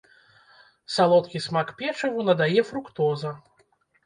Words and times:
Салодкі 0.95 1.41
смак 1.47 1.67
печыву 1.83 2.25
надае 2.31 2.59
фруктоза. 2.71 3.31